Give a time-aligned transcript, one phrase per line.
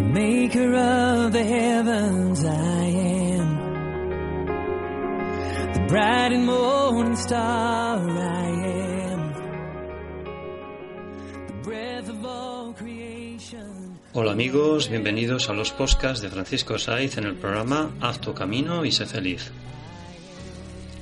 [0.00, 2.44] Maker of the heavens.
[2.44, 2.84] I
[3.38, 3.56] am
[5.72, 7.98] the bright and morning star.
[7.98, 8.48] I
[9.10, 9.32] am
[11.46, 13.98] the breath of all creation.
[14.14, 18.84] Hola amigos, bienvenidos a los podcasts de Francisco Saiz en el programa Haz tu camino
[18.84, 19.50] y sé feliz.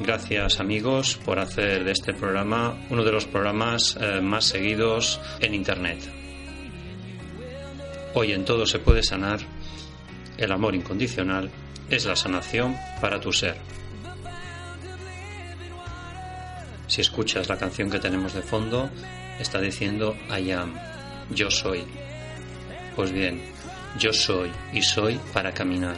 [0.00, 5.54] Gracias amigos por hacer de este programa uno de los programas eh, más seguidos en
[5.54, 5.98] Internet.
[8.14, 9.40] Hoy en todo se puede sanar.
[10.38, 11.50] El amor incondicional
[11.90, 13.56] es la sanación para tu ser.
[16.86, 18.88] Si escuchas la canción que tenemos de fondo,
[19.38, 20.74] está diciendo I am,
[21.30, 21.84] yo soy.
[22.96, 23.40] Pues bien,
[23.98, 25.96] yo soy y soy para caminar.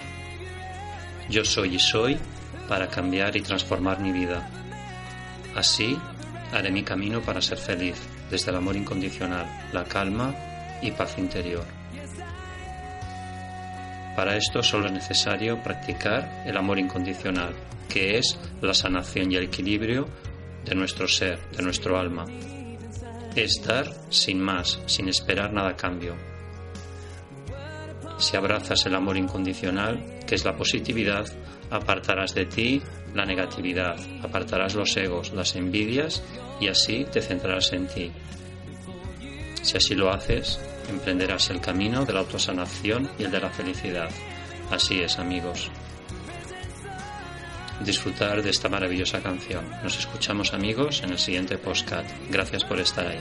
[1.29, 2.19] Yo soy y soy
[2.69, 4.49] para cambiar y transformar mi vida.
[5.55, 5.99] Así
[6.53, 7.97] haré mi camino para ser feliz,
[8.31, 10.35] desde el amor incondicional, la calma
[10.81, 11.65] y paz interior.
[14.17, 17.55] Para esto solo es necesario practicar el amor incondicional,
[17.89, 20.07] que es la sanación y el equilibrio
[20.65, 22.27] de nuestro ser, de nuestro alma.
[23.35, 26.15] Es dar sin más, sin esperar nada a cambio.
[28.19, 31.27] Si abrazas el amor incondicional, que es la positividad,
[31.71, 32.83] apartarás de ti
[33.15, 36.23] la negatividad, apartarás los egos, las envidias
[36.61, 38.13] y así te centrarás en ti.
[39.63, 44.11] Si así lo haces, emprenderás el camino de la autosanación y el de la felicidad.
[44.71, 45.71] Así es, amigos.
[47.85, 49.69] Disfrutar de esta maravillosa canción.
[49.83, 52.07] Nos escuchamos, amigos, en el siguiente postcat.
[52.31, 53.21] Gracias por estar ahí.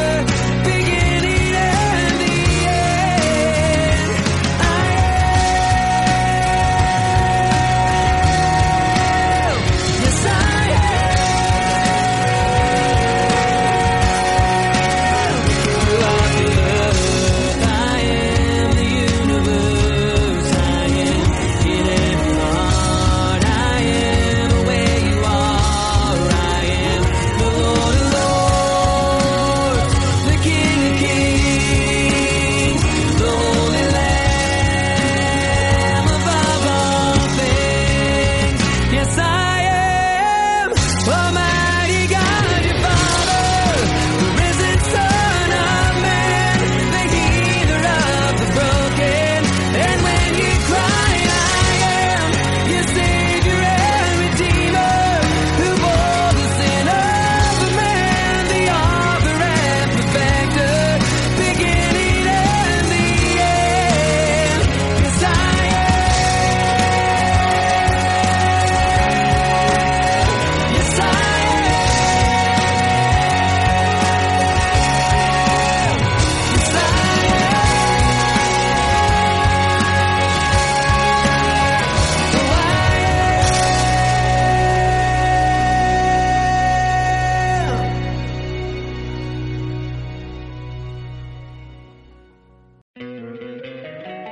[41.11, 41.40] Am